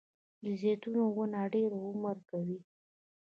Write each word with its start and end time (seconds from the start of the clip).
د 0.43 0.45
زیتون 0.61 0.95
ونه 1.15 1.41
ډیر 1.53 1.71
عمر 1.85 2.17
کوي 2.29 2.59